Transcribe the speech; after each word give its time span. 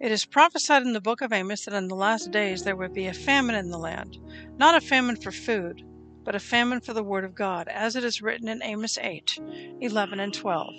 It 0.00 0.10
is 0.10 0.26
prophesied 0.26 0.82
in 0.82 0.92
the 0.92 1.00
book 1.00 1.20
of 1.20 1.32
Amos 1.32 1.64
that 1.64 1.74
in 1.74 1.86
the 1.86 1.94
last 1.94 2.32
days 2.32 2.62
there 2.62 2.74
would 2.74 2.92
be 2.92 3.06
a 3.06 3.14
famine 3.14 3.54
in 3.54 3.70
the 3.70 3.78
land, 3.78 4.18
not 4.58 4.74
a 4.74 4.80
famine 4.80 5.14
for 5.14 5.30
food, 5.30 5.82
but 6.24 6.34
a 6.34 6.40
famine 6.40 6.80
for 6.80 6.92
the 6.92 7.04
word 7.04 7.24
of 7.24 7.36
God, 7.36 7.68
as 7.68 7.94
it 7.94 8.02
is 8.02 8.20
written 8.20 8.48
in 8.48 8.60
Amos 8.60 8.98
8, 8.98 9.38
11 9.80 10.18
and 10.18 10.34
12. 10.34 10.74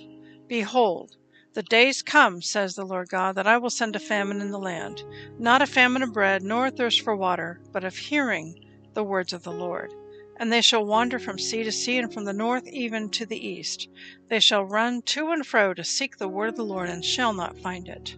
Behold, 0.50 1.16
the 1.54 1.64
days 1.64 2.02
come, 2.02 2.42
says 2.42 2.76
the 2.76 2.84
Lord 2.84 3.08
God, 3.08 3.36
that 3.36 3.48
I 3.48 3.58
will 3.58 3.70
send 3.70 3.96
a 3.96 4.00
famine 4.00 4.42
in 4.42 4.52
the 4.52 4.60
land, 4.60 5.02
not 5.40 5.62
a 5.62 5.66
famine 5.66 6.04
of 6.04 6.12
bread, 6.12 6.44
nor 6.44 6.68
a 6.68 6.72
thirst 6.72 7.00
for 7.00 7.16
water, 7.16 7.62
but 7.72 7.86
of 7.86 7.96
hearing 7.96 8.56
the 8.96 9.04
words 9.04 9.32
of 9.32 9.44
the 9.44 9.54
Lord. 9.54 9.94
And 10.38 10.52
they 10.52 10.62
shall 10.62 10.86
wander 10.86 11.20
from 11.20 11.40
sea 11.40 11.64
to 11.64 11.72
sea, 11.72 11.98
and 11.98 12.14
from 12.14 12.26
the 12.26 12.34
north 12.34 12.68
even 12.68 13.10
to 13.12 13.26
the 13.26 13.48
east. 13.48 13.88
They 14.28 14.42
shall 14.42 14.66
run 14.66 15.04
to 15.04 15.32
and 15.32 15.48
fro 15.48 15.74
to 15.74 15.86
seek 15.86 16.18
the 16.18 16.28
word 16.28 16.50
of 16.50 16.58
the 16.58 16.66
Lord, 16.66 16.90
and 16.90 17.06
shall 17.06 17.32
not 17.32 17.58
find 17.58 17.88
it. 17.88 18.18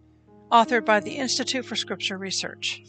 authored 0.51 0.83
by 0.83 0.99
the 0.99 1.17
Institute 1.17 1.65
for 1.65 1.75
Scripture 1.75 2.17
Research. 2.17 2.83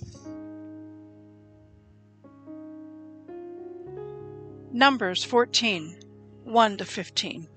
Numbers 4.72 5.22
14 5.22 5.98
1 6.44 6.76
to 6.78 6.84
15. 6.84 7.48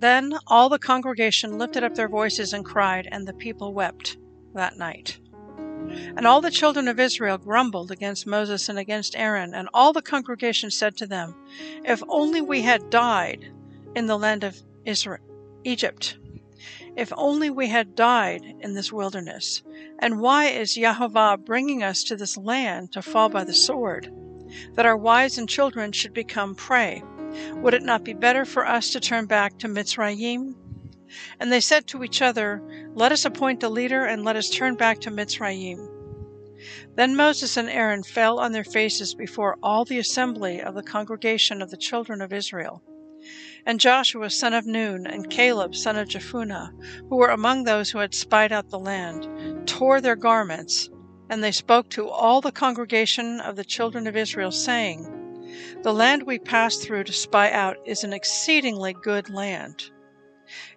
Then 0.00 0.34
all 0.46 0.68
the 0.68 0.78
congregation 0.78 1.58
lifted 1.58 1.82
up 1.82 1.94
their 1.96 2.08
voices 2.08 2.52
and 2.52 2.64
cried, 2.64 3.08
and 3.10 3.26
the 3.26 3.32
people 3.32 3.74
wept 3.74 4.16
that 4.54 4.78
night. 4.78 5.18
And 6.16 6.24
all 6.24 6.40
the 6.40 6.52
children 6.52 6.86
of 6.86 7.00
Israel 7.00 7.36
grumbled 7.36 7.90
against 7.90 8.26
Moses 8.26 8.68
and 8.68 8.78
against 8.78 9.16
Aaron, 9.16 9.54
and 9.54 9.68
all 9.74 9.92
the 9.92 10.02
congregation 10.02 10.70
said 10.70 10.96
to 10.98 11.06
them, 11.06 11.34
If 11.84 12.00
only 12.08 12.40
we 12.40 12.62
had 12.62 12.90
died 12.90 13.52
in 13.96 14.06
the 14.06 14.18
land 14.18 14.44
of 14.44 14.62
Israel 14.84 15.27
Egypt. 15.64 16.16
If 16.96 17.12
only 17.16 17.50
we 17.50 17.68
had 17.68 17.94
died 17.94 18.42
in 18.60 18.74
this 18.74 18.92
wilderness. 18.92 19.62
And 19.98 20.20
why 20.20 20.46
is 20.46 20.76
Yahovah 20.76 21.44
bringing 21.44 21.82
us 21.82 22.02
to 22.04 22.16
this 22.16 22.36
land 22.36 22.92
to 22.92 23.02
fall 23.02 23.28
by 23.28 23.44
the 23.44 23.54
sword? 23.54 24.12
That 24.74 24.86
our 24.86 24.96
wives 24.96 25.38
and 25.38 25.48
children 25.48 25.92
should 25.92 26.12
become 26.12 26.54
prey. 26.54 27.02
Would 27.56 27.74
it 27.74 27.82
not 27.82 28.04
be 28.04 28.14
better 28.14 28.44
for 28.44 28.66
us 28.66 28.90
to 28.90 29.00
turn 29.00 29.26
back 29.26 29.58
to 29.58 29.68
Mitzrayim? 29.68 30.54
And 31.38 31.52
they 31.52 31.60
said 31.60 31.86
to 31.88 32.02
each 32.02 32.20
other, 32.22 32.62
Let 32.94 33.12
us 33.12 33.24
appoint 33.24 33.62
a 33.62 33.68
leader 33.68 34.04
and 34.04 34.24
let 34.24 34.36
us 34.36 34.50
turn 34.50 34.74
back 34.74 35.00
to 35.00 35.10
Mitzrayim. 35.10 35.88
Then 36.96 37.14
Moses 37.14 37.56
and 37.56 37.68
Aaron 37.68 38.02
fell 38.02 38.40
on 38.40 38.52
their 38.52 38.64
faces 38.64 39.14
before 39.14 39.56
all 39.62 39.84
the 39.84 39.98
assembly 39.98 40.60
of 40.60 40.74
the 40.74 40.82
congregation 40.82 41.62
of 41.62 41.70
the 41.70 41.76
children 41.76 42.20
of 42.20 42.32
Israel. 42.32 42.82
And 43.66 43.80
Joshua 43.80 44.30
son 44.30 44.54
of 44.54 44.66
Nun 44.66 45.06
and 45.06 45.30
Caleb 45.30 45.74
son 45.74 45.96
of 45.96 46.08
Jephunneh, 46.08 46.70
who 47.08 47.16
were 47.16 47.28
among 47.28 47.64
those 47.64 47.90
who 47.90 47.98
had 47.98 48.14
spied 48.14 48.52
out 48.52 48.70
the 48.70 48.78
land, 48.78 49.66
tore 49.66 50.00
their 50.00 50.16
garments, 50.16 50.88
and 51.28 51.42
they 51.42 51.52
spoke 51.52 51.88
to 51.90 52.08
all 52.08 52.40
the 52.40 52.52
congregation 52.52 53.40
of 53.40 53.56
the 53.56 53.64
children 53.64 54.06
of 54.06 54.16
Israel, 54.16 54.50
saying, 54.50 55.04
The 55.82 55.92
land 55.92 56.22
we 56.22 56.38
passed 56.38 56.82
through 56.82 57.04
to 57.04 57.12
spy 57.12 57.50
out 57.50 57.76
is 57.84 58.04
an 58.04 58.12
exceedingly 58.12 58.94
good 58.94 59.28
land. 59.28 59.90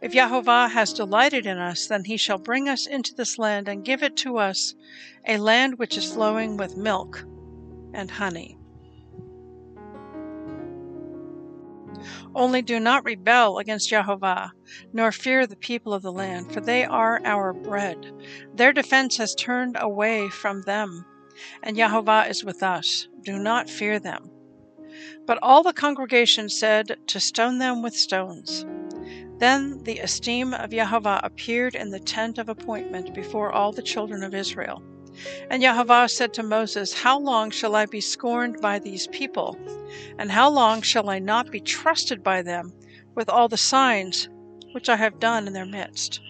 If 0.01 0.11
Yahovah 0.11 0.71
has 0.71 0.91
delighted 0.91 1.45
in 1.45 1.57
us, 1.57 1.87
then 1.87 2.03
he 2.03 2.17
shall 2.17 2.37
bring 2.37 2.67
us 2.67 2.85
into 2.85 3.15
this 3.15 3.37
land 3.37 3.69
and 3.69 3.85
give 3.85 4.03
it 4.03 4.17
to 4.17 4.37
us, 4.37 4.75
a 5.25 5.37
land 5.37 5.79
which 5.79 5.95
is 5.95 6.11
flowing 6.11 6.57
with 6.57 6.75
milk 6.75 7.23
and 7.93 8.11
honey. 8.11 8.57
Only 12.35 12.61
do 12.61 12.79
not 12.79 13.05
rebel 13.05 13.57
against 13.59 13.89
Jehovah, 13.89 14.51
nor 14.93 15.11
fear 15.11 15.45
the 15.45 15.55
people 15.55 15.93
of 15.93 16.01
the 16.01 16.11
land, 16.11 16.51
for 16.53 16.61
they 16.61 16.85
are 16.85 17.21
our 17.25 17.53
bread. 17.53 18.11
Their 18.53 18.73
defense 18.73 19.17
has 19.17 19.35
turned 19.35 19.77
away 19.79 20.29
from 20.29 20.61
them, 20.63 21.05
and 21.63 21.77
Jehovah 21.77 22.25
is 22.27 22.43
with 22.43 22.63
us. 22.63 23.07
Do 23.23 23.37
not 23.37 23.69
fear 23.69 23.99
them. 23.99 24.29
But 25.25 25.39
all 25.41 25.63
the 25.63 25.73
congregation 25.73 26.49
said 26.49 26.97
to 27.07 27.19
stone 27.19 27.59
them 27.59 27.81
with 27.81 27.95
stones. 27.95 28.65
Then 29.37 29.83
the 29.83 29.99
esteem 29.99 30.53
of 30.53 30.69
Jehovah 30.69 31.19
appeared 31.23 31.73
in 31.73 31.89
the 31.89 31.99
tent 31.99 32.37
of 32.37 32.49
appointment 32.49 33.13
before 33.13 33.51
all 33.51 33.71
the 33.71 33.81
children 33.81 34.23
of 34.23 34.35
Israel. 34.35 34.83
And 35.49 35.61
Yahweh 35.61 36.07
said 36.07 36.33
to 36.35 36.43
Moses, 36.43 36.93
How 36.93 37.19
long 37.19 37.51
shall 37.51 37.75
I 37.75 37.85
be 37.85 38.01
scorned 38.01 38.61
by 38.61 38.79
these 38.79 39.07
people? 39.07 39.57
And 40.17 40.31
how 40.31 40.49
long 40.49 40.81
shall 40.81 41.09
I 41.09 41.19
not 41.19 41.51
be 41.51 41.59
trusted 41.59 42.23
by 42.23 42.41
them 42.41 42.73
with 43.15 43.29
all 43.29 43.47
the 43.47 43.57
signs 43.57 44.29
which 44.71 44.89
I 44.89 44.95
have 44.95 45.19
done 45.19 45.47
in 45.47 45.53
their 45.53 45.65
midst? 45.65 46.21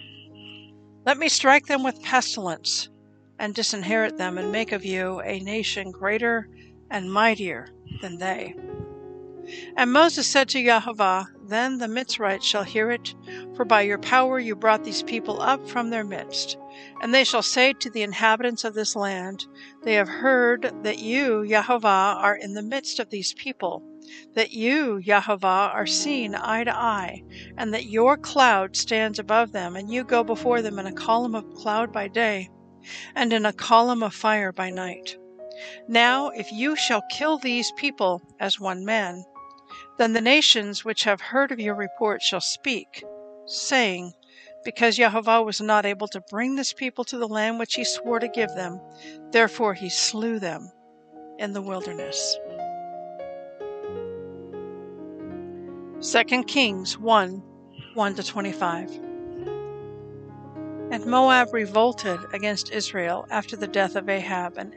Let 1.06 1.18
me 1.18 1.30
strike 1.30 1.68
them 1.68 1.84
with 1.84 2.02
pestilence 2.02 2.90
and 3.40 3.56
disinherit 3.56 4.18
them, 4.18 4.38
and 4.38 4.52
make 4.52 4.72
of 4.72 4.86
you 4.86 5.20
a 5.22 5.40
nation 5.40 5.92
greater 5.92 6.48
and 6.92 7.12
mightier 7.12 7.70
than 8.02 8.18
they. 8.20 8.56
And 9.76 9.92
Moses 9.92 10.28
said 10.28 10.48
to 10.50 10.60
Yahweh, 10.60 11.24
Then 11.52 11.80
the 11.80 11.88
Mitzrites 11.90 12.46
shall 12.46 12.64
hear 12.64 12.92
it, 12.92 13.14
for 13.58 13.66
by 13.66 13.82
your 13.82 13.98
power 13.98 14.40
you 14.40 14.56
brought 14.56 14.86
these 14.86 15.04
people 15.04 15.42
up 15.42 15.68
from 15.68 15.90
their 15.90 16.06
midst. 16.06 16.58
And 17.02 17.14
they 17.14 17.26
shall 17.26 17.42
say 17.42 17.74
to 17.74 17.90
the 17.90 18.04
inhabitants 18.04 18.64
of 18.64 18.74
this 18.74 18.96
land, 18.96 19.48
They 19.84 19.96
have 19.96 20.08
heard 20.08 20.74
that 20.84 21.00
you, 21.00 21.42
Yahovah, 21.42 22.16
are 22.16 22.38
in 22.38 22.54
the 22.54 22.62
midst 22.62 23.02
of 23.02 23.10
these 23.10 23.34
people, 23.34 23.84
that 24.34 24.52
you, 24.52 25.02
Yahovah, 25.06 25.74
are 25.74 25.86
seen 25.86 26.36
eye 26.36 26.64
to 26.64 26.74
eye, 26.74 27.22
and 27.58 27.74
that 27.74 27.88
your 27.88 28.16
cloud 28.16 28.78
stands 28.78 29.20
above 29.20 29.52
them, 29.52 29.76
and 29.76 29.92
you 29.92 30.06
go 30.06 30.24
before 30.24 30.62
them 30.62 30.80
in 30.80 30.88
a 30.88 30.94
column 30.94 31.36
of 31.36 31.54
cloud 31.54 31.92
by 31.92 32.08
day, 32.08 32.50
and 33.14 33.34
in 33.34 33.46
a 33.46 33.52
column 33.52 34.04
of 34.04 34.14
fire 34.16 34.54
by 34.54 34.70
night. 34.70 35.18
Now, 35.90 36.30
if 36.30 36.50
you 36.54 36.78
shall 36.78 37.04
kill 37.12 37.38
these 37.38 37.74
people 37.74 38.22
as 38.40 38.58
one 38.58 38.86
man, 38.86 39.26
then 39.98 40.14
the 40.14 40.22
nations 40.22 40.86
which 40.86 41.04
have 41.04 41.22
heard 41.22 41.52
of 41.52 41.60
your 41.60 41.76
report 41.76 42.22
shall 42.22 42.42
speak, 42.42 43.04
saying, 43.46 44.14
because 44.64 44.98
Jehovah 44.98 45.42
was 45.42 45.62
not 45.62 45.86
able 45.86 46.08
to 46.10 46.22
bring 46.30 46.56
this 46.56 46.74
people 46.74 47.04
to 47.06 47.18
the 47.18 47.28
land 47.28 47.60
which 47.60 47.76
he 47.76 47.84
swore 47.84 48.20
to 48.20 48.28
give 48.28 48.50
them. 48.56 48.80
Therefore 49.32 49.74
he 49.74 49.90
slew 49.90 50.40
them 50.40 50.72
in 51.38 51.54
the 51.54 51.62
wilderness. 51.62 52.38
2 56.02 56.44
Kings 56.44 56.98
1 56.98 57.44
1 57.94 58.16
to 58.16 58.24
25. 58.24 58.90
And 60.92 61.06
Moab 61.06 61.54
revolted 61.54 62.20
against 62.34 62.72
Israel 62.72 63.26
after 63.30 63.56
the 63.56 63.68
death 63.68 63.96
of 63.96 64.10
Ahab, 64.10 64.58
and 64.58 64.74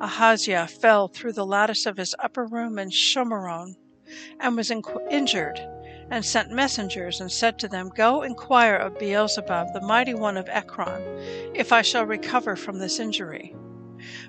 Ahaziah 0.00 0.66
fell 0.66 1.08
through 1.08 1.32
the 1.32 1.46
lattice 1.46 1.86
of 1.86 1.96
his 1.96 2.14
upper 2.18 2.46
room 2.46 2.78
in 2.78 2.90
Shomron, 2.90 3.74
and 4.38 4.56
was 4.56 4.70
injured 4.70 5.60
and 6.10 6.24
sent 6.24 6.50
messengers 6.50 7.20
and 7.20 7.30
said 7.30 7.58
to 7.58 7.68
them, 7.68 7.88
Go 7.88 8.22
inquire 8.22 8.74
of 8.74 8.98
Beelzebub, 8.98 9.72
the 9.72 9.80
mighty 9.80 10.14
one 10.14 10.36
of 10.36 10.48
Ekron, 10.48 11.02
if 11.54 11.72
I 11.72 11.82
shall 11.82 12.04
recover 12.04 12.56
from 12.56 12.78
this 12.78 12.98
injury. 12.98 13.54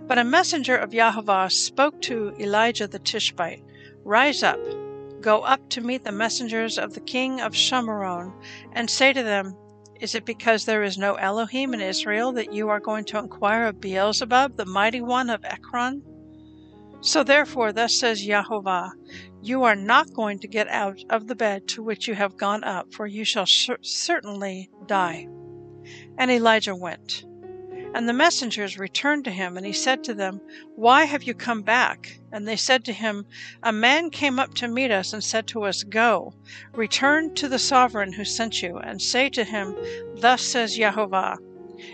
But 0.02 0.20
a 0.20 0.24
messenger 0.24 0.78
of 0.78 0.94
Yahweh 0.94 1.48
spoke 1.48 2.02
to 2.02 2.36
Elijah 2.40 2.88
the 2.88 3.00
Tishbite, 3.00 3.64
Rise 4.04 4.44
up, 4.44 4.60
go 5.22 5.42
up 5.42 5.70
to 5.70 5.82
meet 5.82 6.04
the 6.04 6.12
messengers 6.12 6.78
of 6.78 6.94
the 6.94 7.02
king 7.02 7.42
of 7.42 7.54
Shomron, 7.54 8.34
and 8.74 8.90
say 8.90 9.14
to 9.14 9.24
them, 9.24 9.56
Is 10.00 10.14
it 10.14 10.26
because 10.26 10.66
there 10.66 10.84
is 10.84 10.98
no 10.98 11.16
Elohim 11.16 11.74
in 11.74 11.82
Israel 11.82 12.32
that 12.34 12.54
you 12.54 12.70
are 12.70 12.80
going 12.80 13.06
to 13.06 13.18
inquire 13.18 13.66
of 13.66 13.82
Beelzebub, 13.82 14.58
the 14.58 14.66
mighty 14.66 15.02
one 15.02 15.30
of 15.30 15.46
Ekron? 15.46 16.04
So 17.02 17.24
therefore, 17.24 17.72
thus 17.74 17.96
says 17.96 18.26
Yahweh, 18.26 18.90
you 19.42 19.64
are 19.64 19.76
not 19.76 20.14
going 20.14 20.40
to 20.40 20.48
get 20.48 20.68
out 20.68 21.04
of 21.10 21.28
the 21.28 21.36
bed 21.36 21.68
to 21.70 21.84
which 21.84 22.08
you 22.08 22.14
have 22.16 22.38
gone 22.38 22.64
up, 22.64 22.94
for 22.94 23.08
you 23.08 23.26
shall 23.26 23.46
certainly 23.48 24.70
die. 24.86 25.28
And 26.18 26.30
Elijah 26.30 26.76
went. 26.76 27.26
And 27.94 28.08
the 28.08 28.14
messengers 28.14 28.80
returned 28.80 29.26
to 29.26 29.32
him, 29.32 29.58
and 29.58 29.66
he 29.66 29.74
said 29.74 30.04
to 30.06 30.14
them, 30.14 30.40
Why 30.76 31.04
have 31.04 31.24
you 31.24 31.34
come 31.34 31.62
back? 31.62 32.20
And 32.32 32.48
they 32.48 32.56
said 32.56 32.86
to 32.86 32.94
him, 32.94 33.26
A 33.64 33.74
man 33.74 34.10
came 34.12 34.40
up 34.40 34.54
to 34.56 34.68
meet 34.68 34.92
us 34.92 35.12
and 35.12 35.24
said 35.24 35.48
to 35.48 35.64
us, 35.64 35.84
Go, 35.84 36.34
return 36.74 37.34
to 37.36 37.50
the 37.50 37.60
sovereign 37.60 38.14
who 38.14 38.24
sent 38.24 38.62
you, 38.62 38.78
and 38.78 39.02
say 39.02 39.28
to 39.30 39.44
him, 39.44 39.76
Thus 40.16 40.42
says 40.42 40.78
Jehovah, 40.78 41.38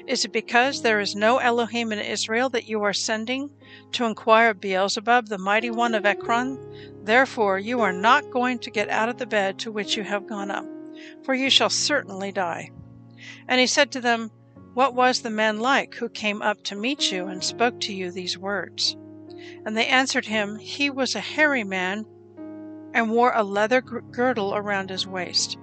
Is 0.07 0.25
it 0.25 0.31
because 0.31 0.81
there 0.81 0.99
is 0.99 1.15
no 1.15 1.37
Elohim 1.37 1.91
in 1.91 1.99
Israel 1.99 2.49
that 2.49 2.67
you 2.67 2.83
are 2.83 2.93
sending 2.93 3.49
to 3.93 4.05
inquire 4.05 4.51
of 4.51 4.61
Beelzebub, 4.61 5.27
the 5.27 5.37
mighty 5.37 5.69
one 5.69 5.95
of 5.95 6.05
Ekron? 6.05 6.59
Therefore 7.03 7.59
you 7.59 7.81
are 7.81 7.93
not 7.93 8.31
going 8.31 8.59
to 8.59 8.71
get 8.71 8.89
out 8.89 9.09
of 9.09 9.17
the 9.17 9.25
bed 9.25 9.59
to 9.59 9.71
which 9.71 9.95
you 9.95 10.03
have 10.03 10.27
gone 10.27 10.51
up, 10.51 10.65
for 11.23 11.33
you 11.33 11.49
shall 11.49 11.69
certainly 11.69 12.31
die. 12.31 12.69
And 13.47 13.59
he 13.59 13.67
said 13.67 13.91
to 13.91 14.01
them, 14.01 14.31
What 14.73 14.93
was 14.93 15.21
the 15.21 15.29
man 15.29 15.59
like 15.59 15.95
who 15.95 16.09
came 16.09 16.41
up 16.41 16.63
to 16.65 16.75
meet 16.75 17.11
you 17.11 17.27
and 17.27 17.43
spoke 17.43 17.79
to 17.81 17.93
you 17.93 18.11
these 18.11 18.37
words? 18.37 18.95
And 19.65 19.77
they 19.77 19.87
answered 19.87 20.25
him, 20.25 20.57
He 20.57 20.89
was 20.89 21.15
a 21.15 21.19
hairy 21.19 21.63
man, 21.63 22.05
and 22.93 23.11
wore 23.11 23.31
a 23.33 23.43
leather 23.43 23.81
girdle 23.81 24.55
around 24.55 24.89
his 24.89 25.07
waist. 25.07 25.57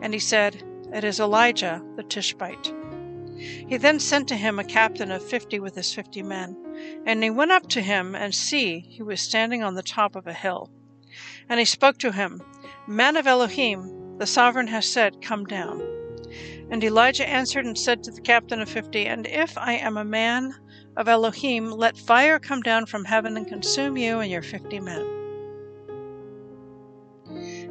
And 0.00 0.12
he 0.12 0.20
said, 0.20 0.62
It 0.92 1.04
is 1.04 1.20
Elijah 1.20 1.82
the 1.96 2.02
Tishbite. 2.02 2.72
He 3.40 3.78
then 3.78 3.98
sent 3.98 4.28
to 4.28 4.36
him 4.36 4.58
a 4.58 4.64
captain 4.64 5.10
of 5.10 5.26
fifty 5.26 5.58
with 5.58 5.74
his 5.74 5.94
fifty 5.94 6.22
men. 6.22 7.02
And 7.06 7.22
he 7.22 7.30
went 7.30 7.52
up 7.52 7.68
to 7.70 7.80
him, 7.80 8.14
and 8.14 8.34
see, 8.34 8.80
he 8.80 9.02
was 9.02 9.20
standing 9.20 9.62
on 9.62 9.74
the 9.74 9.82
top 9.82 10.14
of 10.14 10.26
a 10.26 10.34
hill. 10.34 10.70
And 11.48 11.58
he 11.58 11.64
spoke 11.64 11.98
to 11.98 12.12
him, 12.12 12.42
Man 12.86 13.16
of 13.16 13.26
Elohim, 13.26 14.18
the 14.18 14.26
sovereign 14.26 14.66
has 14.66 14.86
said, 14.86 15.22
Come 15.22 15.46
down. 15.46 15.80
And 16.70 16.84
Elijah 16.84 17.28
answered 17.28 17.64
and 17.64 17.76
said 17.78 18.04
to 18.04 18.10
the 18.10 18.20
captain 18.20 18.60
of 18.60 18.68
fifty, 18.68 19.06
And 19.06 19.26
if 19.26 19.56
I 19.56 19.72
am 19.72 19.96
a 19.96 20.04
man 20.04 20.54
of 20.96 21.08
Elohim, 21.08 21.70
let 21.70 21.96
fire 21.96 22.38
come 22.38 22.60
down 22.60 22.86
from 22.86 23.04
heaven 23.04 23.36
and 23.36 23.48
consume 23.48 23.96
you 23.96 24.20
and 24.20 24.30
your 24.30 24.42
fifty 24.42 24.78
men. 24.80 25.06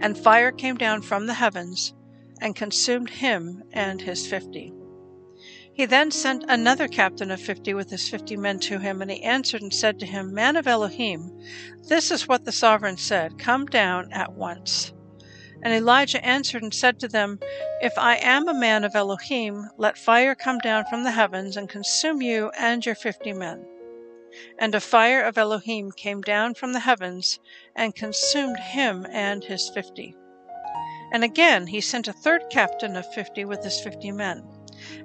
And 0.01 0.18
fire 0.18 0.51
came 0.51 0.77
down 0.77 1.01
from 1.01 1.27
the 1.27 1.33
heavens 1.33 1.94
and 2.42 2.56
consumed 2.56 3.10
him 3.10 3.63
and 3.71 4.01
his 4.01 4.25
fifty. 4.25 4.74
He 5.80 5.86
then 5.86 6.12
sent 6.12 6.44
another 6.50 6.90
captain 6.90 7.31
of 7.31 7.40
fifty 7.40 7.74
with 7.74 7.90
his 7.90 8.10
fifty 8.10 8.36
men 8.36 8.60
to 8.60 8.80
him, 8.80 9.02
and 9.02 9.10
he 9.10 9.24
answered 9.24 9.62
and 9.62 9.74
said 9.74 9.98
to 10.00 10.06
him, 10.06 10.34
Man 10.34 10.58
of 10.58 10.68
Elohim, 10.68 11.31
this 11.88 12.12
is 12.12 12.28
what 12.28 12.44
the 12.44 12.52
sovereign 12.52 12.98
said 12.98 13.40
Come 13.40 13.66
down 13.66 14.12
at 14.12 14.34
once. 14.34 14.92
And 15.64 15.74
Elijah 15.74 16.22
answered 16.22 16.64
and 16.64 16.74
said 16.74 17.00
to 17.00 17.08
them, 17.08 17.40
If 17.81 17.98
I 17.98 18.18
am 18.18 18.50
a 18.50 18.54
man 18.54 18.84
of 18.84 18.94
Elohim, 18.94 19.70
let 19.78 19.98
fire 19.98 20.36
come 20.36 20.58
down 20.58 20.84
from 20.90 21.06
the 21.06 21.12
heavens 21.12 21.56
and 21.56 21.70
consume 21.70 22.22
you 22.22 22.52
and 22.60 22.86
your 22.86 22.96
fifty 22.96 23.31
men. 23.31 23.66
And 24.58 24.76
a 24.76 24.81
fire 24.81 25.24
of 25.24 25.38
Elohim 25.38 25.94
came 25.94 26.20
down 26.20 26.56
from 26.56 26.74
the 26.74 26.81
heavens 26.81 27.40
and 27.74 27.96
consumed 27.96 28.60
him 28.60 29.08
and 29.10 29.46
his 29.46 29.70
fifty. 29.70 30.14
And 31.14 31.24
again 31.24 31.68
he 31.68 31.80
sent 31.80 32.10
a 32.10 32.14
third 32.14 32.44
captain 32.52 32.98
of 32.98 33.14
fifty 33.14 33.46
with 33.46 33.64
his 33.64 33.80
fifty 33.80 34.12
men. 34.12 34.44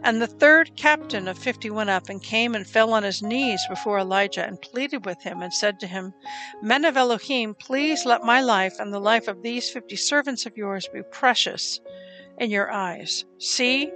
And 0.02 0.20
the 0.20 0.26
third 0.26 0.76
captain 0.76 1.28
of 1.28 1.38
fifty 1.38 1.70
went 1.70 1.90
up 1.90 2.08
and 2.08 2.22
came 2.22 2.54
and 2.54 2.66
fell 2.66 2.92
on 2.92 3.02
his 3.02 3.22
knees 3.22 3.60
before 3.68 3.98
Elijah 3.98 4.44
and 4.44 4.60
pleaded 4.60 5.04
with 5.04 5.22
him 5.22 5.42
and 5.42 5.52
said 5.52 5.80
to 5.80 5.86
him, 5.86 6.12
Men 6.62 6.84
of 6.84 6.96
Elohim, 6.96 7.54
please 7.54 8.04
let 8.04 8.22
my 8.22 8.40
life 8.40 8.74
and 8.78 8.92
the 8.92 9.00
life 9.00 9.28
of 9.28 9.42
these 9.42 9.70
fifty 9.70 9.96
servants 9.96 10.46
of 10.46 10.56
yours 10.56 10.88
be 10.92 11.02
precious 11.10 11.80
in 12.38 12.50
your 12.50 12.70
eyes. 12.70 13.24
See, 13.38 13.90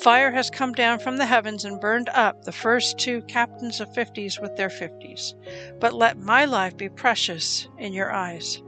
fire 0.00 0.30
has 0.30 0.50
come 0.50 0.72
down 0.72 0.98
from 0.98 1.16
the 1.16 1.26
heavens 1.26 1.64
and 1.64 1.80
burned 1.80 2.08
up 2.10 2.44
the 2.44 2.52
first 2.52 2.98
two 2.98 3.22
captains 3.22 3.80
of 3.80 3.92
fifties 3.94 4.40
with 4.40 4.56
their 4.56 4.70
fifties. 4.70 5.34
But 5.80 5.94
let 5.94 6.18
my 6.18 6.44
life 6.44 6.76
be 6.76 6.88
precious 6.88 7.68
in 7.78 7.92
your 7.92 8.12
eyes. 8.12 8.62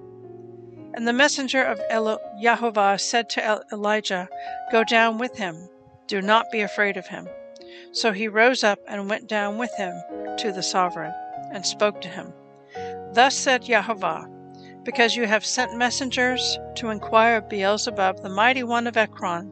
And 0.95 1.09
the 1.09 1.13
messenger 1.13 1.63
of 1.63 1.81
Yahovah 1.91 3.01
said 3.01 3.29
to 3.31 3.65
Elijah, 3.73 4.29
Go 4.71 4.85
down 4.85 5.19
with 5.19 5.37
him. 5.37 5.69
Do 6.07 6.21
not 6.21 6.51
be 6.53 6.61
afraid 6.61 6.97
of 6.97 7.07
him. 7.07 7.29
So 7.93 8.13
he 8.13 8.29
rose 8.29 8.63
up 8.65 8.79
and 8.87 9.09
went 9.09 9.29
down 9.29 9.59
with 9.59 9.75
him 9.77 9.95
to 10.39 10.53
the 10.53 10.63
sovereign, 10.63 11.15
and 11.53 11.65
spoke 11.65 12.01
to 12.01 12.09
him. 12.09 12.33
Thus 13.13 13.37
said 13.37 13.63
Jehovah, 13.63 14.29
Because 14.83 15.17
you 15.17 15.27
have 15.27 15.47
sent 15.47 15.77
messengers 15.77 16.59
to 16.77 16.91
inquire 16.91 17.37
of 17.37 17.49
Beelzebub, 17.49 18.23
the 18.23 18.29
mighty 18.29 18.63
one 18.63 18.87
of 18.87 18.97
Ekron, 18.97 19.51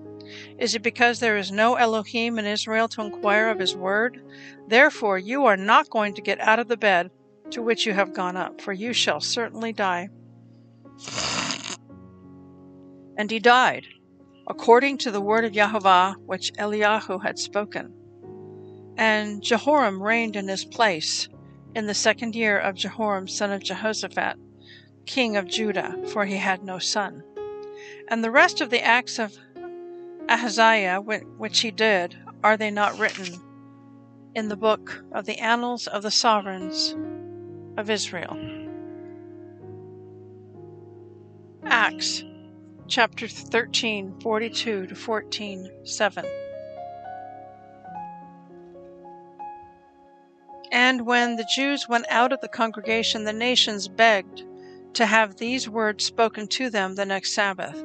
is 0.58 0.74
it 0.74 0.82
because 0.82 1.20
there 1.20 1.36
is 1.36 1.52
no 1.52 1.74
Elohim 1.74 2.38
in 2.38 2.46
Israel 2.46 2.88
to 2.88 3.02
inquire 3.02 3.48
of 3.48 3.58
his 3.58 3.76
word? 3.76 4.22
Therefore 4.66 5.18
you 5.18 5.46
are 5.46 5.56
not 5.56 5.90
going 5.90 6.14
to 6.14 6.22
get 6.22 6.40
out 6.40 6.58
of 6.58 6.68
the 6.68 6.76
bed 6.76 7.10
to 7.50 7.62
which 7.62 7.86
you 7.86 7.92
have 7.92 8.14
gone 8.14 8.36
up, 8.36 8.60
for 8.60 8.72
you 8.72 8.92
shall 8.92 9.20
certainly 9.20 9.72
die. 9.72 10.08
And 13.16 13.30
he 13.30 13.38
died, 13.38 13.86
according 14.52 14.98
to 14.98 15.10
the 15.10 15.20
word 15.20 15.46
of 15.46 15.54
Yahweh 15.54 16.12
which 16.26 16.52
Eliyahu 16.58 17.22
had 17.22 17.38
spoken. 17.38 17.90
And 18.98 19.42
Jehoram 19.42 20.02
reigned 20.02 20.36
in 20.36 20.46
his 20.46 20.66
place 20.66 21.26
in 21.74 21.86
the 21.86 21.94
second 21.94 22.34
year 22.34 22.58
of 22.58 22.74
Jehoram 22.74 23.26
son 23.26 23.50
of 23.50 23.62
Jehoshaphat, 23.62 24.36
king 25.06 25.38
of 25.38 25.48
Judah, 25.48 25.96
for 26.08 26.26
he 26.26 26.36
had 26.36 26.62
no 26.62 26.78
son. 26.78 27.22
And 28.08 28.22
the 28.22 28.30
rest 28.30 28.60
of 28.60 28.68
the 28.68 28.84
acts 28.84 29.18
of 29.18 29.34
Ahaziah 30.28 31.00
which 31.00 31.60
he 31.60 31.70
did, 31.70 32.14
are 32.44 32.58
they 32.58 32.70
not 32.70 32.98
written 32.98 33.40
in 34.34 34.48
the 34.48 34.56
book 34.56 35.02
of 35.12 35.24
the 35.24 35.38
annals 35.38 35.86
of 35.86 36.02
the 36.02 36.10
sovereigns 36.10 36.94
of 37.78 37.88
Israel? 37.88 38.36
Acts 41.64 42.22
chapter 42.88 43.28
13, 43.28 44.20
42 44.20 44.86
to 44.86 44.94
14, 44.94 45.70
7. 45.84 46.24
And 50.70 51.06
when 51.06 51.36
the 51.36 51.46
Jews 51.54 51.88
went 51.88 52.06
out 52.08 52.32
of 52.32 52.40
the 52.40 52.48
congregation, 52.48 53.24
the 53.24 53.32
nations 53.32 53.88
begged 53.88 54.42
to 54.94 55.06
have 55.06 55.36
these 55.36 55.68
words 55.68 56.04
spoken 56.04 56.46
to 56.48 56.68
them 56.70 56.94
the 56.94 57.04
next 57.04 57.34
Sabbath. 57.34 57.82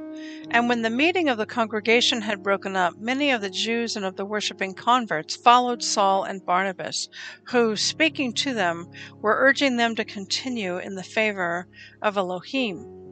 And 0.50 0.68
when 0.68 0.82
the 0.82 0.89
meeting 0.89 1.30
of 1.30 1.38
the 1.38 1.46
congregation 1.46 2.22
had 2.22 2.44
broken 2.44 2.75
up, 2.75 2.98
many 2.98 3.32
of 3.32 3.42
the 3.42 3.50
Jews 3.50 3.96
and 3.96 4.06
of 4.06 4.16
the 4.16 4.25
worshipping 4.25 4.74
converts 4.74 5.36
followed 5.36 5.84
Saul 5.84 6.24
and 6.24 6.46
Barnabas, 6.46 7.08
who, 7.46 7.75
speaking 7.75 8.34
to 8.34 8.54
them, 8.54 8.89
were 9.22 9.38
urging 9.38 9.77
them 9.77 9.96
to 9.96 10.06
continue 10.06 10.77
in 10.77 10.96
the 10.96 11.04
favor 11.04 11.68
of 12.01 12.18
Elohim 12.18 13.07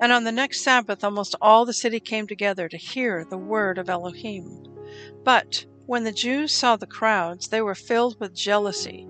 and 0.00 0.12
on 0.12 0.24
the 0.24 0.32
next 0.32 0.62
Sabbath, 0.62 1.02
almost 1.02 1.34
all 1.40 1.64
the 1.64 1.72
city 1.72 2.00
came 2.00 2.26
together 2.26 2.68
to 2.68 2.76
hear 2.76 3.24
the 3.24 3.38
word 3.38 3.78
of 3.78 3.88
Elohim. 3.88 4.62
But 5.24 5.64
when 5.86 6.04
the 6.04 6.12
Jews 6.12 6.52
saw 6.52 6.76
the 6.76 6.86
crowds, 6.86 7.48
they 7.48 7.62
were 7.62 7.74
filled 7.74 8.20
with 8.20 8.34
jealousy, 8.34 9.08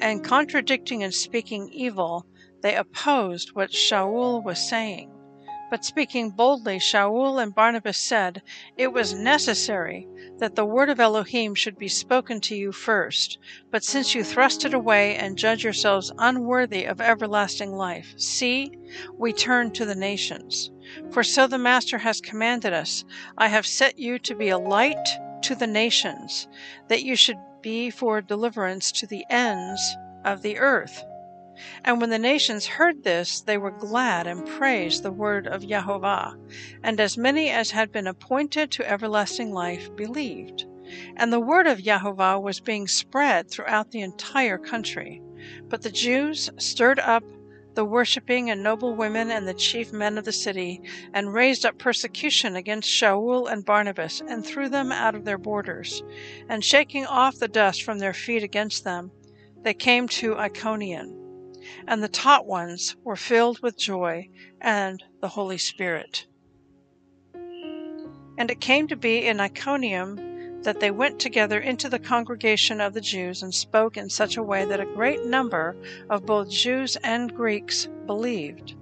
and 0.00 0.24
contradicting 0.24 1.02
and 1.02 1.14
speaking 1.14 1.68
evil, 1.70 2.26
they 2.62 2.74
opposed 2.74 3.54
what 3.54 3.70
Shaul 3.70 4.42
was 4.42 4.58
saying. 4.58 5.13
But 5.74 5.84
speaking 5.84 6.30
boldly, 6.30 6.78
Shaul 6.78 7.42
and 7.42 7.52
Barnabas 7.52 7.98
said, 7.98 8.42
It 8.76 8.92
was 8.92 9.12
necessary 9.12 10.06
that 10.38 10.54
the 10.54 10.64
word 10.64 10.88
of 10.88 11.00
Elohim 11.00 11.56
should 11.56 11.76
be 11.76 11.88
spoken 11.88 12.40
to 12.42 12.54
you 12.54 12.70
first. 12.70 13.38
But 13.72 13.82
since 13.82 14.14
you 14.14 14.22
thrust 14.22 14.64
it 14.64 14.72
away 14.72 15.16
and 15.16 15.36
judge 15.36 15.64
yourselves 15.64 16.12
unworthy 16.16 16.84
of 16.84 17.00
everlasting 17.00 17.72
life, 17.72 18.14
see, 18.16 18.70
we 19.18 19.32
turn 19.32 19.72
to 19.72 19.84
the 19.84 19.96
nations. 19.96 20.70
For 21.10 21.24
so 21.24 21.48
the 21.48 21.58
Master 21.58 21.98
has 21.98 22.20
commanded 22.20 22.72
us 22.72 23.04
I 23.36 23.48
have 23.48 23.66
set 23.66 23.98
you 23.98 24.20
to 24.20 24.36
be 24.36 24.50
a 24.50 24.58
light 24.58 25.08
to 25.42 25.56
the 25.56 25.66
nations, 25.66 26.46
that 26.86 27.02
you 27.02 27.16
should 27.16 27.38
be 27.62 27.90
for 27.90 28.20
deliverance 28.20 28.92
to 28.92 29.08
the 29.08 29.24
ends 29.28 29.96
of 30.24 30.42
the 30.42 30.56
earth. 30.56 31.02
And 31.84 32.00
when 32.00 32.10
the 32.10 32.18
nations 32.18 32.66
heard 32.66 33.04
this, 33.04 33.40
they 33.40 33.58
were 33.58 33.70
glad 33.70 34.26
and 34.26 34.46
praised 34.46 35.02
the 35.02 35.12
word 35.12 35.46
of 35.46 35.66
Jehovah. 35.66 36.36
And 36.82 36.98
as 36.98 37.16
many 37.16 37.50
as 37.50 37.70
had 37.70 37.92
been 37.92 38.06
appointed 38.06 38.70
to 38.72 38.90
everlasting 38.90 39.52
life 39.52 39.94
believed. 39.94 40.66
And 41.16 41.32
the 41.32 41.40
word 41.40 41.66
of 41.66 41.82
Jehovah 41.82 42.38
was 42.40 42.60
being 42.60 42.88
spread 42.88 43.50
throughout 43.50 43.90
the 43.90 44.00
entire 44.00 44.58
country. 44.58 45.22
But 45.68 45.82
the 45.82 45.90
Jews 45.90 46.50
stirred 46.58 46.98
up 46.98 47.22
the 47.74 47.84
worshipping 47.84 48.50
and 48.50 48.62
noble 48.62 48.94
women 48.94 49.30
and 49.30 49.48
the 49.48 49.54
chief 49.54 49.92
men 49.92 50.16
of 50.16 50.24
the 50.24 50.32
city, 50.32 50.80
and 51.12 51.34
raised 51.34 51.66
up 51.66 51.78
persecution 51.78 52.54
against 52.54 52.88
Shaul 52.88 53.50
and 53.50 53.64
Barnabas, 53.64 54.20
and 54.20 54.46
threw 54.46 54.68
them 54.68 54.92
out 54.92 55.14
of 55.14 55.24
their 55.24 55.38
borders. 55.38 56.02
And 56.48 56.64
shaking 56.64 57.04
off 57.04 57.38
the 57.38 57.48
dust 57.48 57.82
from 57.82 57.98
their 57.98 58.14
feet 58.14 58.44
against 58.44 58.84
them, 58.84 59.10
they 59.62 59.74
came 59.74 60.06
to 60.08 60.36
Iconium 60.36 61.23
and 61.86 62.02
the 62.02 62.08
taught 62.08 62.46
ones 62.46 62.96
were 63.04 63.16
filled 63.16 63.60
with 63.60 63.78
joy 63.78 64.28
and 64.60 65.02
the 65.20 65.28
Holy 65.28 65.58
Spirit. 65.58 66.26
And 68.36 68.50
it 68.50 68.60
came 68.60 68.88
to 68.88 68.96
be 68.96 69.26
in 69.26 69.40
Iconium 69.40 70.62
that 70.64 70.80
they 70.80 70.90
went 70.90 71.20
together 71.20 71.60
into 71.60 71.88
the 71.88 71.98
congregation 71.98 72.80
of 72.80 72.94
the 72.94 73.00
Jews 73.00 73.42
and 73.42 73.54
spoke 73.54 73.96
in 73.96 74.08
such 74.08 74.36
a 74.36 74.42
way 74.42 74.64
that 74.64 74.80
a 74.80 74.86
great 74.86 75.24
number 75.24 75.76
of 76.10 76.26
both 76.26 76.50
Jews 76.50 76.96
and 77.04 77.34
Greeks 77.34 77.86
believed. 78.06 78.74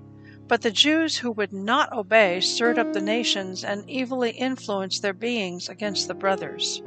But 0.49 0.63
the 0.63 0.71
Jews 0.71 1.19
who 1.19 1.33
would 1.33 1.53
not 1.53 1.93
obey 1.93 2.41
stirred 2.41 2.79
up 2.79 2.93
the 2.93 3.01
nations 3.01 3.65
and 3.65 3.85
evilly 3.91 4.31
influenced 4.31 5.03
their 5.03 5.13
beings 5.13 5.69
against 5.69 6.09
the 6.09 6.15
brothers. 6.15 6.83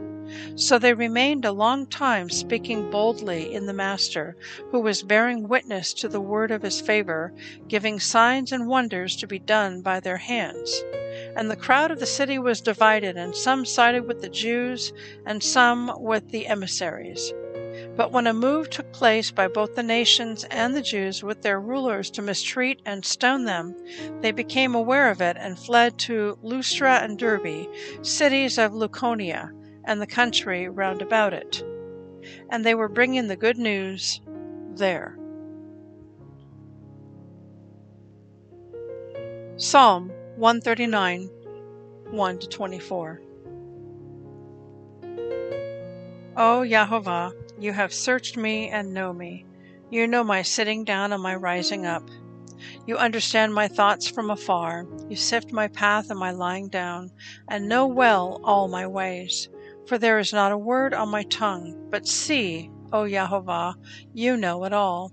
So 0.55 0.77
they 0.77 0.93
remained 0.93 1.45
a 1.45 1.53
long 1.53 1.87
time 1.87 2.29
speaking 2.29 2.91
boldly 2.91 3.53
in 3.53 3.67
the 3.67 3.73
Master, 3.73 4.35
who 4.71 4.81
was 4.81 5.01
bearing 5.01 5.47
witness 5.47 5.93
to 5.93 6.09
the 6.09 6.19
word 6.19 6.51
of 6.51 6.61
his 6.61 6.81
favor, 6.81 7.33
giving 7.69 8.01
signs 8.01 8.51
and 8.51 8.67
wonders 8.67 9.15
to 9.17 9.27
be 9.27 9.39
done 9.39 9.81
by 9.81 10.01
their 10.01 10.17
hands. 10.17 10.83
And 11.37 11.49
the 11.49 11.55
crowd 11.55 11.89
of 11.89 11.99
the 11.99 12.05
city 12.05 12.37
was 12.37 12.59
divided, 12.59 13.15
and 13.15 13.33
some 13.33 13.65
sided 13.65 14.07
with 14.07 14.21
the 14.21 14.29
Jews, 14.29 14.91
and 15.25 15.41
some 15.41 15.91
with 15.99 16.31
the 16.31 16.47
emissaries. 16.47 17.33
But 17.95 18.11
when 18.11 18.27
a 18.27 18.33
move 18.33 18.69
took 18.69 18.91
place 18.91 19.31
by 19.31 19.47
both 19.47 19.75
the 19.75 19.83
nations 19.83 20.43
and 20.51 20.75
the 20.75 20.81
Jews 20.81 21.23
with 21.23 21.41
their 21.43 21.61
rulers 21.61 22.09
to 22.11 22.21
mistreat 22.21 22.81
and 22.85 23.05
stone 23.05 23.45
them, 23.45 23.75
they 24.21 24.31
became 24.31 24.75
aware 24.75 25.09
of 25.09 25.21
it 25.21 25.37
and 25.39 25.57
fled 25.57 25.97
to 25.99 26.37
Lystra 26.41 26.99
and 27.01 27.17
Derbe, 27.17 27.67
cities 28.01 28.57
of 28.57 28.73
Lycaonia 28.73 29.51
and 29.85 30.01
the 30.01 30.07
country 30.07 30.67
round 30.67 31.01
about 31.01 31.33
it. 31.33 31.63
And 32.49 32.65
they 32.65 32.75
were 32.75 32.89
bringing 32.89 33.27
the 33.27 33.35
good 33.35 33.57
news 33.57 34.21
there. 34.75 35.17
Psalm 39.57 40.11
139 40.35 41.29
1 42.11 42.39
to 42.39 42.47
24. 42.49 43.21
O 46.37 46.63
Yahovah, 46.67 47.31
you 47.57 47.71
have 47.71 47.93
searched 47.93 48.35
me 48.35 48.67
and 48.67 48.93
know 48.93 49.13
me. 49.13 49.45
You 49.89 50.07
know 50.07 50.23
my 50.23 50.41
sitting 50.41 50.83
down 50.83 51.13
and 51.13 51.23
my 51.23 51.35
rising 51.35 51.85
up. 51.85 52.09
You 52.85 52.97
understand 52.97 53.53
my 53.53 53.67
thoughts 53.67 54.07
from 54.07 54.29
afar. 54.29 54.85
You 55.07 55.15
sift 55.15 55.53
my 55.53 55.67
path 55.69 56.09
and 56.09 56.19
my 56.19 56.31
lying 56.31 56.67
down, 56.67 57.11
and 57.47 57.69
know 57.69 57.87
well 57.87 58.41
all 58.43 58.67
my 58.67 58.85
ways. 58.87 59.47
For 59.87 59.97
there 59.97 60.19
is 60.19 60.33
not 60.33 60.51
a 60.51 60.57
word 60.57 60.93
on 60.93 61.09
my 61.09 61.23
tongue, 61.23 61.87
but 61.91 62.07
see, 62.07 62.71
O 62.91 63.03
Yahovah, 63.03 63.75
you 64.13 64.35
know 64.35 64.63
it 64.63 64.73
all. 64.73 65.11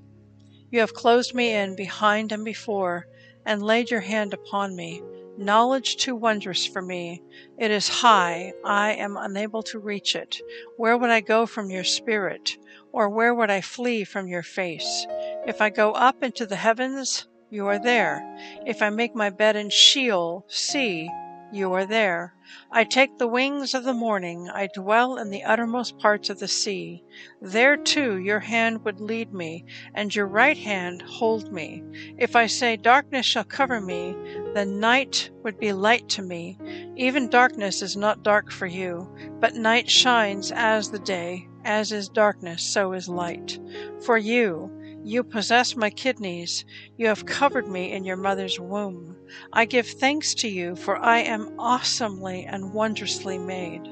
You 0.70 0.80
have 0.80 0.94
closed 0.94 1.34
me 1.34 1.52
in 1.52 1.76
behind 1.76 2.32
and 2.32 2.44
before, 2.44 3.06
and 3.44 3.62
laid 3.62 3.90
your 3.90 4.00
hand 4.00 4.32
upon 4.32 4.74
me. 4.74 5.02
Knowledge 5.36 5.96
too 5.96 6.14
wondrous 6.14 6.66
for 6.66 6.80
me. 6.80 7.22
It 7.58 7.70
is 7.70 7.88
high, 7.88 8.52
I 8.64 8.92
am 8.92 9.16
unable 9.16 9.62
to 9.64 9.78
reach 9.78 10.14
it. 10.14 10.40
Where 10.76 10.96
would 10.96 11.10
I 11.10 11.20
go 11.20 11.46
from 11.46 11.70
your 11.70 11.84
spirit? 11.84 12.56
Or 12.92 13.08
where 13.08 13.34
would 13.34 13.50
I 13.50 13.60
flee 13.60 14.04
from 14.04 14.28
your 14.28 14.42
face? 14.42 15.06
If 15.46 15.60
I 15.60 15.70
go 15.70 15.92
up 15.92 16.22
into 16.22 16.46
the 16.46 16.56
heavens, 16.56 17.26
you 17.50 17.66
are 17.66 17.78
there. 17.78 18.22
If 18.66 18.80
I 18.80 18.90
make 18.90 19.14
my 19.14 19.30
bed 19.30 19.56
in 19.56 19.68
Sheol, 19.68 20.46
see, 20.48 21.10
you 21.52 21.72
are 21.74 21.84
there. 21.84 22.34
I 22.70 22.84
take 22.84 23.18
the 23.18 23.26
wings 23.26 23.74
of 23.74 23.84
the 23.84 23.92
morning, 23.92 24.48
I 24.48 24.68
dwell 24.74 25.18
in 25.18 25.30
the 25.30 25.44
uttermost 25.44 25.98
parts 25.98 26.30
of 26.30 26.38
the 26.38 26.48
sea. 26.48 27.04
There 27.40 27.76
too 27.76 28.18
your 28.18 28.40
hand 28.40 28.84
would 28.84 29.00
lead 29.00 29.32
me, 29.32 29.64
and 29.94 30.14
your 30.14 30.26
right 30.26 30.56
hand 30.56 31.02
hold 31.02 31.52
me. 31.52 31.82
If 32.18 32.34
I 32.34 32.46
say, 32.46 32.76
Darkness 32.76 33.26
shall 33.26 33.44
cover 33.44 33.80
me, 33.80 34.16
then 34.54 34.80
night 34.80 35.30
would 35.42 35.58
be 35.58 35.72
light 35.72 36.08
to 36.10 36.22
me. 36.22 36.58
Even 36.96 37.28
darkness 37.28 37.82
is 37.82 37.96
not 37.96 38.22
dark 38.22 38.50
for 38.50 38.66
you, 38.66 39.14
but 39.40 39.54
night 39.54 39.90
shines 39.90 40.52
as 40.52 40.90
the 40.90 40.98
day. 40.98 41.48
As 41.64 41.92
is 41.92 42.08
darkness, 42.08 42.62
so 42.62 42.92
is 42.92 43.08
light. 43.08 43.58
For 44.00 44.18
you, 44.18 44.81
you 45.04 45.24
possess 45.24 45.74
my 45.74 45.90
kidneys. 45.90 46.64
You 46.96 47.08
have 47.08 47.26
covered 47.26 47.66
me 47.66 47.92
in 47.92 48.04
your 48.04 48.16
mother's 48.16 48.60
womb. 48.60 49.16
I 49.52 49.64
give 49.64 49.86
thanks 49.86 50.34
to 50.36 50.48
you, 50.48 50.76
for 50.76 50.96
I 50.96 51.18
am 51.18 51.58
awesomely 51.58 52.44
and 52.44 52.72
wondrously 52.72 53.38
made. 53.38 53.82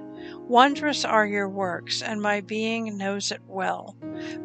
Wondrous 0.46 1.04
are 1.04 1.26
your 1.26 1.48
works, 1.48 2.02
and 2.02 2.20
my 2.20 2.40
being 2.40 2.96
knows 2.96 3.32
it 3.32 3.40
well. 3.46 3.96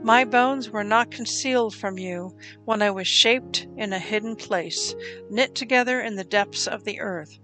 My 0.02 0.24
bones 0.24 0.70
were 0.70 0.84
not 0.84 1.12
concealed 1.12 1.76
from 1.76 2.00
you 2.00 2.36
when 2.64 2.82
I 2.82 2.92
was 2.92 3.08
shaped 3.08 3.68
in 3.78 3.94
a 3.94 4.00
hidden 4.00 4.36
place, 4.36 4.96
knit 5.30 5.54
together 5.54 6.02
in 6.02 6.16
the 6.16 6.24
depths 6.24 6.68
of 6.68 6.84
the 6.84 7.00
earth. 7.00 7.38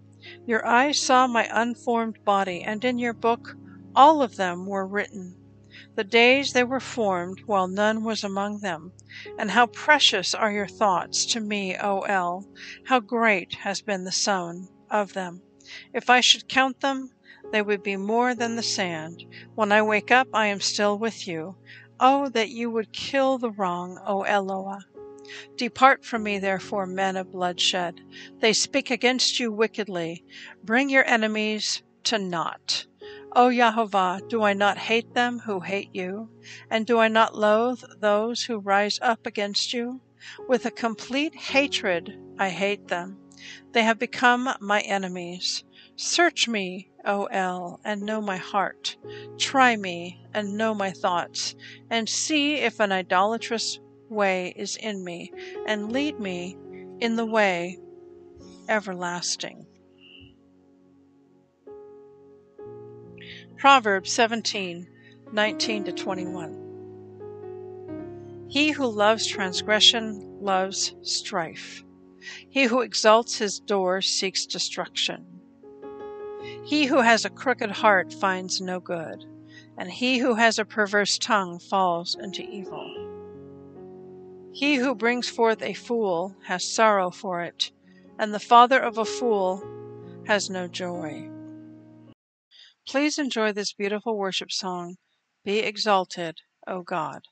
Your 0.45 0.65
eyes 0.65 0.99
saw 0.99 1.27
my 1.27 1.47
unformed 1.51 2.23
body, 2.23 2.61
and 2.63 2.83
in 2.83 2.97
your 2.97 3.13
book 3.13 3.55
all 3.95 4.21
of 4.21 4.37
them 4.37 4.65
were 4.65 4.87
written 4.87 5.40
the 5.95 6.03
days 6.03 6.53
they 6.53 6.63
were 6.63 6.79
formed 6.79 7.41
while 7.45 7.67
none 7.67 8.03
was 8.03 8.23
among 8.23 8.59
them. 8.59 8.93
And 9.37 9.51
how 9.51 9.67
precious 9.67 10.33
are 10.33 10.51
your 10.51 10.67
thoughts 10.67 11.25
to 11.27 11.39
me, 11.39 11.75
O 11.75 12.01
El! 12.01 12.47
How 12.85 12.99
great 12.99 13.55
has 13.55 13.81
been 13.81 14.03
the 14.03 14.11
sum 14.11 14.69
of 14.89 15.13
them! 15.13 15.41
If 15.93 16.09
I 16.09 16.21
should 16.21 16.47
count 16.47 16.79
them, 16.79 17.11
they 17.51 17.61
would 17.61 17.83
be 17.83 17.97
more 17.97 18.33
than 18.33 18.55
the 18.55 18.63
sand. 18.63 19.25
When 19.55 19.71
I 19.71 19.81
wake 19.81 20.11
up, 20.11 20.27
I 20.33 20.47
am 20.47 20.61
still 20.61 20.97
with 20.97 21.27
you. 21.27 21.57
Oh, 21.99 22.29
that 22.29 22.49
you 22.49 22.71
would 22.71 22.93
kill 22.93 23.37
the 23.37 23.51
wrong, 23.51 23.99
O 24.05 24.23
Eloah! 24.23 24.85
Depart 25.55 26.03
from 26.03 26.23
me, 26.23 26.39
therefore, 26.39 26.85
men 26.85 27.15
of 27.15 27.31
bloodshed. 27.31 28.01
They 28.39 28.53
speak 28.53 28.89
against 28.89 29.39
you 29.39 29.51
wickedly. 29.51 30.23
Bring 30.63 30.89
your 30.89 31.05
enemies 31.05 31.83
to 32.05 32.17
naught. 32.17 32.85
O 33.33 33.47
Yahovah, 33.47 34.27
do 34.27 34.43
I 34.43 34.51
not 34.51 34.77
hate 34.77 35.13
them 35.13 35.39
who 35.39 35.61
hate 35.61 35.89
you? 35.93 36.29
And 36.69 36.85
do 36.85 36.99
I 36.99 37.07
not 37.07 37.33
loathe 37.37 37.81
those 37.99 38.43
who 38.43 38.57
rise 38.57 38.99
up 39.01 39.25
against 39.25 39.71
you? 39.71 40.01
With 40.49 40.65
a 40.65 40.71
complete 40.71 41.33
hatred 41.33 42.17
I 42.37 42.49
hate 42.49 42.89
them. 42.89 43.17
They 43.71 43.83
have 43.83 43.97
become 43.97 44.53
my 44.59 44.81
enemies. 44.81 45.63
Search 45.95 46.47
me, 46.47 46.91
O 47.05 47.25
El, 47.25 47.79
and 47.85 48.01
know 48.01 48.21
my 48.21 48.37
heart. 48.37 48.97
Try 49.37 49.77
me 49.77 50.25
and 50.33 50.57
know 50.57 50.73
my 50.73 50.91
thoughts, 50.91 51.55
and 51.89 52.09
see 52.09 52.55
if 52.55 52.79
an 52.79 52.91
idolatrous 52.91 53.79
way 54.09 54.53
is 54.57 54.75
in 54.75 55.05
me, 55.05 55.31
and 55.65 55.91
lead 55.91 56.19
me 56.19 56.57
in 56.99 57.15
the 57.15 57.25
way 57.25 57.79
everlasting. 58.67 59.67
Proverbs 63.57 64.11
17 64.11 64.87
19 65.31 65.83
to 65.85 65.91
21. 65.91 66.57
He 68.49 68.71
who 68.71 68.85
loves 68.85 69.25
transgression 69.25 70.39
loves 70.41 70.93
strife. 71.03 71.83
He 72.49 72.65
who 72.65 72.81
exalts 72.81 73.37
his 73.37 73.59
door 73.59 74.01
seeks 74.01 74.45
destruction. 74.45 75.25
He 76.63 76.85
who 76.85 77.01
has 77.01 77.23
a 77.23 77.29
crooked 77.29 77.71
heart 77.71 78.13
finds 78.13 78.59
no 78.59 78.79
good, 78.79 79.25
and 79.77 79.89
he 79.89 80.17
who 80.17 80.35
has 80.35 80.59
a 80.59 80.65
perverse 80.65 81.17
tongue 81.17 81.59
falls 81.59 82.15
into 82.15 82.43
evil. 82.43 83.07
He 84.51 84.75
who 84.75 84.93
brings 84.93 85.29
forth 85.29 85.61
a 85.61 85.73
fool 85.73 86.35
has 86.43 86.67
sorrow 86.67 87.09
for 87.09 87.41
it, 87.41 87.71
and 88.19 88.33
the 88.33 88.39
father 88.39 88.79
of 88.79 88.97
a 88.97 89.05
fool 89.05 89.63
has 90.27 90.49
no 90.49 90.67
joy. 90.67 91.30
Please 92.87 93.17
enjoy 93.17 93.53
this 93.53 93.73
beautiful 93.73 94.15
worship 94.17 94.51
song, 94.51 94.97
Be 95.43 95.59
Exalted, 95.59 96.41
O 96.67 96.83
God. 96.83 97.23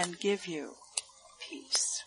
and 0.00 0.18
give 0.18 0.46
you 0.46 0.70
peace. 1.38 2.04